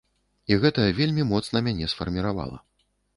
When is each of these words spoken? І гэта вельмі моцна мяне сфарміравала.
І 0.53 0.55
гэта 0.63 0.85
вельмі 0.99 1.25
моцна 1.31 1.61
мяне 1.67 1.91
сфарміравала. 1.93 2.57